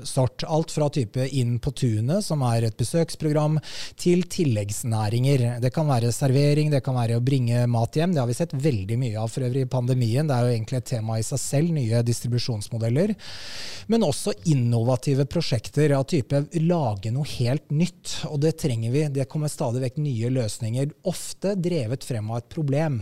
sort. 0.07 0.43
Alt 0.43 0.71
fra 0.73 0.89
type 0.93 1.25
inn 1.35 1.57
på 1.63 1.71
tunet 1.71 2.02
kommune, 2.03 2.21
som 2.21 2.41
er 2.43 2.67
et 2.67 2.77
besøksprogram, 2.77 3.59
til 3.97 4.23
tilleggsnæringer. 4.23 5.59
Det 5.61 5.71
kan 5.73 5.87
være 5.87 6.11
servering, 6.11 6.71
det 6.71 6.83
kan 6.83 6.95
være 6.95 7.17
å 7.17 7.23
bringe 7.23 7.65
mat 7.67 7.95
hjem. 7.95 8.13
Det 8.13 8.21
har 8.21 8.27
vi 8.27 8.33
sett 8.33 8.53
veldig 8.53 8.97
mye 8.99 9.19
av 9.19 9.29
for 9.29 9.43
øvrig 9.43 9.65
i 9.65 9.69
pandemien. 9.69 10.27
Det 10.27 10.35
er 10.35 10.47
jo 10.47 10.55
egentlig 10.55 10.77
et 10.79 10.89
tema 10.93 11.19
i 11.19 11.23
seg 11.23 11.39
selv, 11.39 11.73
nye 11.73 12.03
distribusjonsmodeller. 12.03 13.15
Men 13.87 14.03
også 14.03 14.33
innovative 14.45 15.25
prosjekter 15.25 15.93
av 15.95 16.05
type 16.05 16.45
lage 16.59 17.11
noe 17.11 17.27
helt 17.37 17.71
nytt. 17.71 18.25
Og 18.29 18.41
det 18.43 18.57
trenger 18.59 18.91
vi. 18.91 19.07
Det 19.13 19.29
kommer 19.29 19.51
stadig 19.51 19.83
vekk 19.83 20.01
nye 20.03 20.33
løsninger, 20.33 20.91
ofte 21.09 21.55
drevet 21.55 22.03
frem 22.03 22.31
av 22.31 22.43
et 22.43 22.51
problem. 22.51 23.01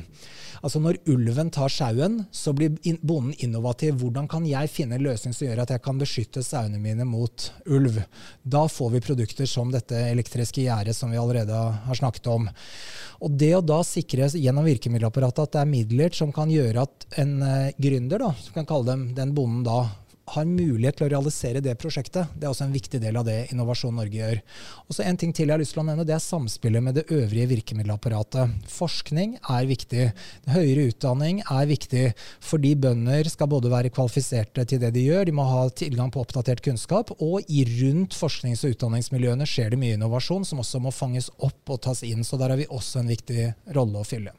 Altså 0.62 0.82
Når 0.82 1.00
ulven 1.10 1.50
tar 1.54 1.72
sauen, 1.74 2.20
så 2.32 2.54
blir 2.54 2.76
bonden 3.02 3.34
innovativ. 3.42 3.98
Hvordan 4.02 4.28
kan 4.30 4.46
jeg 4.46 4.70
finne 4.70 4.98
en 4.98 5.06
løsning 5.08 5.34
som 5.34 5.48
gjør 5.48 5.64
at 5.64 5.74
jeg 5.74 5.82
kan 5.82 6.02
beskytte 6.02 6.44
sauene 6.46 6.78
mine 6.82 7.06
mot 7.10 7.48
ulv? 7.66 7.98
Da 8.46 8.68
får 8.70 8.91
vi 8.94 9.04
produkter 9.04 9.50
som 9.50 9.72
dette 9.74 9.98
elektriske 10.12 10.64
gjerdet 10.66 10.96
som 10.98 11.12
vi 11.12 11.20
allerede 11.20 11.56
har 11.56 11.98
snakket 11.98 12.28
om. 12.32 12.50
Og 13.22 13.34
Det 13.38 13.52
å 13.56 13.62
da 13.62 13.82
sikre 13.86 14.32
gjennom 14.34 14.66
virkemiddelapparatet 14.66 15.44
at 15.44 15.56
det 15.56 15.62
er 15.62 15.74
midler 15.74 16.16
som 16.18 16.32
kan 16.34 16.50
gjøre 16.50 16.88
at 16.88 17.06
en 17.22 17.36
uh, 17.44 17.74
gründer, 17.78 18.24
da, 18.24 18.32
som 18.42 18.56
kan 18.56 18.70
kalle 18.70 18.90
dem 18.90 19.04
den 19.18 19.36
bonden 19.38 19.66
da, 19.68 19.84
har 20.36 20.48
mulighet 20.48 21.00
til 21.00 21.08
å 21.08 21.12
realisere 21.12 21.62
det 21.64 21.74
prosjektet. 21.82 22.32
Det 22.36 22.48
er 22.48 22.52
også 22.52 22.66
en 22.68 22.76
viktig 22.76 23.02
del 23.04 23.18
av 23.20 23.26
det 23.28 23.38
Innovasjon 23.52 23.96
Norge 23.98 24.20
gjør. 24.20 24.42
Og 24.88 24.96
så 24.96 25.06
En 25.12 25.18
ting 25.18 25.34
til 25.36 25.50
jeg 25.50 25.54
har 25.54 25.60
lyst 25.60 25.74
til 25.76 25.82
å 25.82 25.88
nevne, 25.88 26.06
det 26.08 26.16
er 26.16 26.24
samspillet 26.24 26.84
med 26.84 26.96
det 26.96 27.06
øvrige 27.12 27.50
virkemiddelapparatet. 27.52 28.54
Forskning 28.72 29.38
er 29.42 29.68
viktig. 29.68 30.06
Høyere 30.54 30.88
utdanning 30.92 31.42
er 31.44 31.68
viktig 31.68 32.06
fordi 32.40 32.76
bønder 32.80 33.28
skal 33.32 33.50
både 33.52 33.72
være 33.72 33.92
kvalifiserte 33.94 34.66
til 34.66 34.80
det 34.82 34.94
de 34.96 35.08
gjør, 35.10 35.26
de 35.28 35.36
må 35.36 35.48
ha 35.50 35.66
tilgang 35.70 36.12
på 36.14 36.22
oppdatert 36.24 36.64
kunnskap, 36.64 37.12
og 37.20 37.42
i 37.52 37.66
rundt 37.82 38.16
forsknings- 38.16 38.64
og 38.66 38.76
utdanningsmiljøene 38.76 39.48
skjer 39.50 39.74
det 39.74 39.82
mye 39.82 39.98
innovasjon 39.98 40.48
som 40.48 40.64
også 40.64 40.82
må 40.84 40.94
fanges 40.96 41.32
opp 41.40 41.74
og 41.74 41.82
tas 41.88 42.06
inn. 42.08 42.24
Så 42.24 42.40
der 42.40 42.54
har 42.54 42.62
vi 42.62 42.70
også 42.70 43.02
en 43.02 43.12
viktig 43.12 43.52
rolle 43.76 44.02
å 44.02 44.08
fylle. 44.08 44.34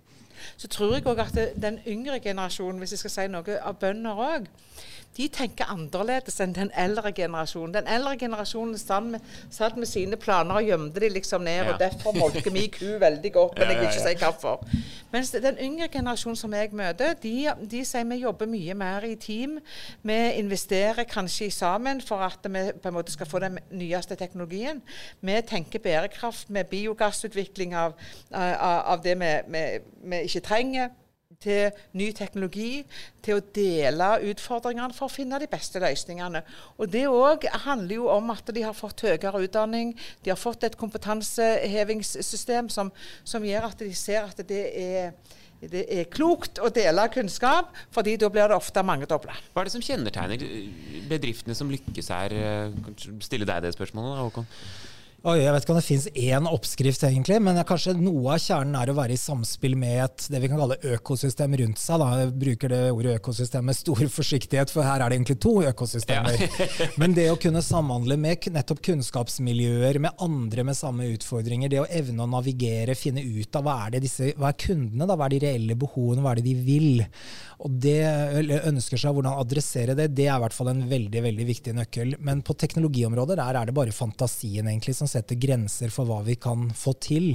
Så 0.57 0.69
tror 0.69 0.97
jeg 0.97 1.07
òg 1.07 1.25
at 1.27 1.39
den 1.63 1.81
yngre 1.87 2.21
generasjonen, 2.21 2.79
hvis 2.83 2.97
jeg 2.97 3.05
skal 3.05 3.17
si 3.17 3.29
noe 3.33 3.59
av 3.63 3.81
bønder 3.81 4.25
òg, 4.29 4.51
de 5.17 5.27
tenker 5.29 5.69
annerledes 5.69 6.39
enn 6.41 6.55
den 6.57 6.71
eldre 6.79 7.11
generasjonen. 7.13 7.75
Den 7.75 7.89
eldre 7.91 8.15
generasjonen 8.17 8.79
satt 8.81 9.05
med, 9.13 9.33
satt 9.53 9.77
med 9.77 9.89
sine 9.89 10.17
planer 10.17 10.57
og 10.57 10.69
gjemte 10.71 11.03
de 11.05 11.11
liksom 11.13 11.45
ned. 11.45 11.67
Ja. 11.67 11.73
og 11.75 11.81
Derfor 11.83 12.17
molker 12.17 12.55
min 12.55 12.71
ku 12.73 12.97
veldig 13.01 13.33
godt, 13.35 13.59
men 13.59 13.69
jeg 13.69 13.81
vil 13.81 13.91
ikke 13.91 14.07
si 14.07 14.15
hvorfor. 14.23 14.63
Mens 15.13 15.35
den 15.37 15.61
yngre 15.61 15.91
generasjonen 15.93 16.39
som 16.41 16.57
jeg 16.57 16.73
møter, 16.73 17.13
de, 17.21 17.35
de 17.69 17.83
sier 17.85 18.09
vi 18.09 18.23
jobber 18.23 18.49
mye 18.49 18.77
mer 18.79 19.05
i 19.05 19.13
team. 19.21 19.59
Vi 20.03 20.19
investerer 20.41 21.05
kanskje 21.09 21.51
sammen 21.53 22.01
for 22.01 22.25
at 22.25 22.49
vi 22.49 22.65
på 22.73 22.89
en 22.89 22.97
måte 22.97 23.13
skal 23.13 23.29
få 23.29 23.43
den 23.45 23.61
nyeste 23.69 24.17
teknologien. 24.17 24.81
Vi 25.21 25.37
tenker 25.49 25.85
bærekraft 25.85 26.49
med 26.51 26.73
biogassutvikling 26.73 27.77
av, 27.77 27.99
av, 28.33 28.81
av 28.97 29.05
det 29.05 29.19
vi 29.21 30.22
ikke 30.27 30.45
trenger 30.49 30.93
til 31.43 31.73
ny 31.99 32.09
teknologi, 32.15 32.85
til 33.25 33.39
å 33.39 33.45
dele 33.55 34.09
utfordringene 34.31 34.95
for 34.95 35.09
å 35.09 35.13
finne 35.13 35.41
de 35.43 35.49
beste 35.51 35.81
løsningene. 35.83 36.43
Og 36.79 36.91
Det 36.93 37.07
òg 37.09 37.47
handler 37.67 37.95
jo 37.97 38.09
om 38.13 38.31
at 38.35 38.55
de 38.55 38.63
har 38.63 38.77
fått 38.77 39.05
høyere 39.07 39.43
utdanning, 39.43 39.95
de 40.23 40.31
har 40.31 40.41
fått 40.41 40.65
et 40.69 40.79
kompetansehevingssystem 40.79 42.71
som, 42.71 42.93
som 43.25 43.45
gjør 43.45 43.71
at 43.73 43.79
de 43.83 43.95
ser 43.95 44.29
at 44.29 44.45
det 44.49 44.67
er 44.73 45.15
det 45.63 45.85
er 45.95 46.09
klokt 46.11 46.59
å 46.59 46.73
dele 46.75 47.05
kunnskap, 47.15 47.69
fordi 47.95 48.17
da 48.19 48.27
blir 48.35 48.51
det 48.51 48.57
ofte 48.57 48.83
mangedobla. 48.83 49.37
Hva 49.55 49.63
er 49.63 49.69
det 49.69 49.75
som 49.77 49.85
kjennetegner 49.87 50.43
bedriftene 51.07 51.55
som 51.55 51.71
lykkes 51.71 52.11
her? 52.11 52.35
Stille 53.23 53.47
deg 53.47 53.63
det 53.63 53.71
spørsmålet, 53.77 54.25
Håkon? 54.25 54.49
Oi, 55.23 55.37
jeg 55.39 55.53
vet 55.55 55.63
ikke 55.63 55.71
om 55.71 55.77
det 55.79 55.87
finnes 55.87 56.07
én 56.19 56.47
oppskrift, 56.51 57.05
egentlig, 57.07 57.37
men 57.47 57.59
kanskje 57.63 57.93
noe 57.95 58.33
av 58.35 58.41
kjernen 58.43 58.75
er 58.75 58.91
å 58.91 58.95
være 58.97 59.15
i 59.15 59.21
samspill 59.21 59.77
med 59.79 60.01
et 60.03 60.25
det 60.35 60.41
vi 60.43 60.49
kan 60.51 60.59
kalle 60.59 60.81
økosystem 60.97 61.53
rundt 61.61 61.79
seg. 61.79 62.03
Da. 62.03 62.09
Jeg 62.19 62.33
bruker 62.41 62.73
det 62.73 62.81
ordet 62.91 63.13
økosystem 63.21 63.69
med 63.71 63.79
stor 63.79 64.03
forsiktighet, 64.11 64.73
for 64.75 64.83
her 64.83 64.99
er 65.05 65.13
det 65.13 65.21
egentlig 65.21 65.37
to 65.45 65.53
økosystemer. 65.69 66.43
Ja. 66.43 66.89
men 67.05 67.15
det 67.15 67.29
å 67.31 67.39
kunne 67.39 67.63
samhandle 67.63 68.17
med 68.19 68.49
nettopp 68.51 68.83
kunnskapsmiljøer, 68.89 70.01
med 70.03 70.25
andre 70.27 70.67
med 70.67 70.79
samme 70.81 71.07
utfordringer, 71.13 71.71
det 71.71 71.85
å 71.85 71.87
evne 71.87 72.27
å 72.27 72.33
navigere, 72.33 72.99
finne 72.99 73.23
ut 73.23 73.61
av 73.61 73.69
hva 73.69 73.79
er, 73.85 73.95
det 73.95 74.03
disse, 74.09 74.33
hva 74.35 74.51
er 74.51 74.59
kundene, 74.59 75.07
da, 75.07 75.15
hva 75.15 75.31
er 75.31 75.37
de 75.37 75.43
reelle 75.47 75.79
behovene, 75.79 76.27
hva 76.27 76.35
er 76.35 76.43
det 76.43 76.49
de 76.51 76.57
vil? 76.67 77.07
Og 77.63 77.79
det 77.79 78.01
ønsker 78.67 78.99
seg 78.99 79.15
hvordan 79.15 79.39
adressere 79.39 79.95
det, 79.95 80.11
det 80.19 80.27
er 80.27 80.35
i 80.35 80.43
hvert 80.49 80.59
fall 80.59 80.73
en 80.73 80.83
veldig 80.91 81.23
veldig 81.31 81.47
viktig 81.47 81.79
nøkkel. 81.79 82.17
Men 82.19 82.43
på 82.43 82.59
teknologiområdet 82.59 83.39
der 83.39 83.63
er 83.63 83.71
det 83.71 83.79
bare 83.79 83.95
fantasien 83.95 84.67
egentlig 84.67 84.99
som 84.99 85.12
setter 85.13 85.39
grenser 85.41 85.93
for 85.93 86.09
hva 86.09 86.21
vi 86.27 86.37
kan 86.41 86.69
få 86.77 86.95
til. 87.03 87.33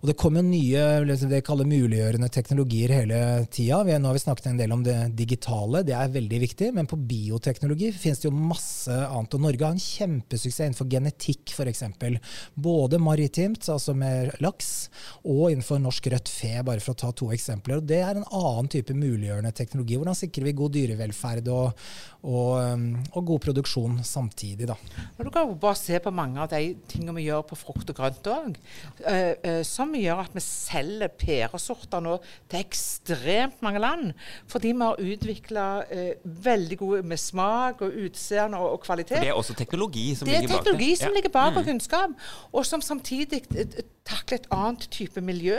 Og 0.00 0.10
det 0.10 0.16
kommer 0.20 0.44
nye 0.46 1.04
det 1.30 1.42
kaller 1.46 1.68
muliggjørende 1.68 2.30
teknologier 2.32 2.94
hele 2.94 3.20
tida. 3.52 3.82
Nå 3.84 4.10
har 4.10 4.16
vi 4.16 4.22
snakket 4.24 4.50
en 4.50 4.60
del 4.60 4.74
om 4.74 4.84
det 4.86 4.96
digitale, 5.18 5.84
det 5.86 5.94
er 5.96 6.12
veldig 6.12 6.40
viktig. 6.44 6.70
Men 6.76 6.88
på 6.90 6.98
bioteknologi 6.98 7.92
finnes 7.94 8.22
det 8.22 8.28
jo 8.28 8.34
masse 8.34 8.94
annet. 8.94 9.36
Og 9.36 9.44
Norge 9.44 9.66
har 9.66 9.76
en 9.76 9.82
kjempesuksess 9.84 10.66
innenfor 10.66 10.90
genetikk 10.90 11.54
f.eks. 11.54 11.84
Både 12.54 13.00
maritimt, 13.02 13.68
altså 13.70 13.94
med 13.96 14.34
laks, 14.44 14.90
og 15.24 15.50
innenfor 15.50 15.80
norsk 15.82 16.10
rødt 16.12 16.30
fe, 16.32 16.54
bare 16.66 16.82
for 16.82 16.94
å 16.94 17.00
ta 17.04 17.12
to 17.16 17.30
eksempler. 17.34 17.80
Og 17.80 17.88
Det 17.90 18.00
er 18.04 18.16
en 18.16 18.26
annen 18.26 18.70
type 18.72 18.94
muliggjørende 18.96 19.52
teknologi. 19.56 19.98
Hvordan 20.00 20.18
sikrer 20.18 20.48
vi 20.48 20.56
god 20.60 20.74
dyrevelferd 20.76 21.50
og, 21.52 21.84
og, 22.22 22.50
um, 22.60 22.86
og 23.14 23.26
god 23.32 23.44
produksjon 23.48 24.00
samtidig? 24.06 24.70
Da. 24.70 24.76
Du 25.18 25.30
kan 25.30 25.48
jo 25.48 25.58
bare 25.60 25.78
se 25.78 25.98
på 26.02 26.14
mange 26.14 26.40
av 26.42 26.50
de 26.52 26.74
tingene 26.90 27.09
vi 27.16 27.26
gjør 27.28 27.44
på 27.50 27.58
frukt 27.58 27.92
og 27.92 27.98
grønt 27.98 28.30
òg, 28.30 28.58
uh, 29.04 29.32
uh, 29.44 29.60
som 29.66 29.94
gjør 29.96 30.24
at 30.24 30.34
vi 30.36 30.42
selger 30.44 31.12
pæresorter 31.20 32.04
nå 32.04 32.16
til 32.50 32.60
ekstremt 32.60 33.62
mange 33.64 33.82
land. 33.82 34.12
Fordi 34.50 34.74
vi 34.74 34.84
har 34.84 35.04
utvikla 35.14 35.66
uh, 35.90 36.34
veldig 36.50 36.80
gode 36.80 37.02
med 37.02 37.20
smak 37.20 37.84
og 37.86 37.96
utseende 38.06 38.58
og, 38.58 38.76
og, 38.76 38.82
kvalitet. 38.86 39.16
For 39.16 39.28
det 39.28 39.34
er 39.34 39.40
også 39.40 39.58
teknologi 39.58 40.08
som 40.14 40.28
ligger 40.28 40.40
bak 40.40 40.42
det? 40.42 40.50
Det 40.50 40.58
er 40.58 40.64
teknologi 40.64 40.90
som 41.02 41.16
ligger 41.16 41.34
bak 41.34 41.56
og 41.56 41.62
mm. 41.62 41.70
kunnskap, 41.70 42.28
og 42.52 42.66
som 42.66 42.84
samtidig 42.84 43.42
takler 44.10 44.40
et 44.40 44.48
annet 44.54 44.86
type 44.92 45.22
miljø 45.24 45.58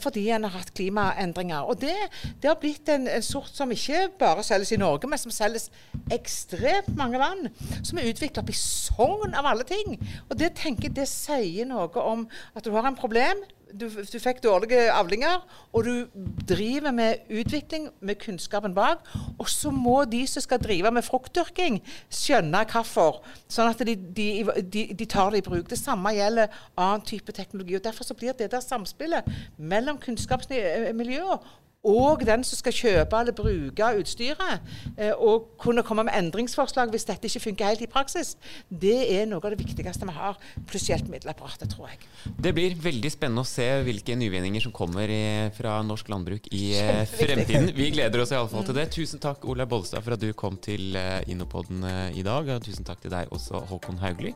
fordi 0.00 0.28
en 0.34 0.46
har 0.46 0.54
hatt 0.54 0.72
klimaendringer. 0.76 1.66
Og 1.66 1.80
det, 1.82 1.94
det 2.42 2.50
har 2.50 2.58
blitt 2.60 2.88
en, 2.92 3.06
en, 3.10 3.24
sort 3.24 3.50
som 3.54 3.72
ikke 3.72 4.06
bare 4.20 4.44
selges 4.46 4.72
i 4.74 4.80
Norge, 4.80 5.08
men 5.10 5.20
som 5.20 5.34
selges 5.34 5.68
ekstremt 6.14 6.92
mange 6.98 7.18
land. 7.20 7.50
Som 7.82 7.98
er 7.98 8.10
utvikla 8.10 8.44
i 8.46 8.56
Sogn, 8.56 9.34
av 9.36 9.48
alle 9.50 9.66
ting. 9.68 9.98
Og 10.30 10.38
det 10.38 10.54
tenker 10.60 10.94
det 10.94 11.08
sier 11.10 11.68
noe 11.68 11.90
om 12.02 12.26
at 12.54 12.64
du 12.64 12.72
har 12.74 12.86
en 12.86 12.98
problem, 12.98 13.42
du, 13.80 13.86
du 13.88 14.18
fikk 14.22 14.42
dårlige 14.44 14.86
avlinger, 14.92 15.42
og 15.72 15.84
du 15.84 16.22
driver 16.48 16.94
med 16.96 17.26
utvikling 17.30 17.88
med 18.00 18.18
kunnskapen 18.22 18.74
bak. 18.76 19.04
Og 19.38 19.48
så 19.50 19.72
må 19.74 19.98
de 20.10 20.22
som 20.30 20.44
skal 20.44 20.62
drive 20.62 20.90
med 20.94 21.04
fruktdyrking, 21.06 21.80
skjønne 22.12 22.64
hvorfor, 22.72 23.20
sånn 23.48 23.72
at 23.72 23.84
de, 23.86 23.96
de, 23.96 24.28
de, 24.62 24.86
de, 24.92 25.08
tar 25.10 25.30
det 25.34 25.42
i 25.42 25.46
bruk. 25.46 25.68
Det 25.70 25.80
samme 25.80 26.14
gjelder 26.16 26.52
annen 26.76 27.04
type 27.06 27.34
teknologi. 27.36 27.76
og 27.78 27.84
Derfor 27.84 28.08
så 28.08 28.16
blir 28.18 28.36
det 28.36 28.50
der 28.52 28.64
samspillet 28.64 29.28
mellom 29.56 30.00
kunnskapsmiljøer 30.02 31.38
og 31.86 32.24
den 32.26 32.44
som 32.46 32.58
skal 32.58 32.74
kjøpe 32.74 33.20
eller 33.20 33.36
bruke 33.36 33.90
utstyret, 34.00 34.70
eh, 34.96 35.12
og 35.12 35.52
kunne 35.60 35.84
komme 35.86 36.06
med 36.06 36.16
endringsforslag 36.18 36.90
hvis 36.92 37.06
dette 37.08 37.30
ikke 37.30 37.44
funker 37.48 37.70
helt 37.70 37.84
i 37.84 37.90
praksis, 37.90 38.34
det 38.68 38.96
er 39.14 39.26
noe 39.30 39.42
av 39.42 39.54
det 39.54 39.60
viktigste 39.60 40.08
vi 40.08 40.16
har, 40.16 40.38
pluss 40.68 40.88
hjelpemiddelapparatet, 40.90 41.70
tror 41.72 41.90
jeg. 41.92 42.00
Det 42.42 42.52
blir 42.56 42.76
veldig 42.82 43.12
spennende 43.12 43.44
å 43.44 43.48
se 43.48 43.68
hvilke 43.86 44.16
nyvinninger 44.18 44.66
som 44.66 44.74
kommer 44.74 45.10
fra 45.56 45.78
norsk 45.86 46.10
landbruk 46.12 46.50
i 46.54 46.64
eh, 46.80 47.02
fremtiden. 47.10 47.70
Vi 47.76 47.90
gleder 47.94 48.22
oss 48.22 48.34
iallfall 48.34 48.66
til 48.66 48.78
det. 48.78 48.88
Tusen 48.96 49.22
takk, 49.22 49.44
Ola 49.46 49.68
Bollestad, 49.68 50.04
for 50.06 50.16
at 50.16 50.22
du 50.22 50.30
kom 50.36 50.58
til 50.62 50.96
uh, 50.98 51.20
Innopoden 51.30 51.84
i 52.16 52.24
dag. 52.26 52.48
Og 52.56 52.64
tusen 52.66 52.86
takk 52.86 53.02
til 53.04 53.12
deg 53.14 53.30
også, 53.34 53.62
Håkon 53.70 54.00
Haugli. 54.02 54.32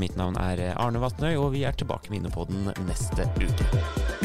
mitt 0.00 0.16
navn 0.18 0.36
er 0.40 0.72
Arne 0.74 1.02
Vatnøy, 1.02 1.34
og 1.36 1.52
vi 1.56 1.64
er 1.68 1.76
tilbake 1.76 2.12
med 2.12 2.22
Innopoden 2.22 2.70
neste 2.88 3.28
uke. 3.40 4.21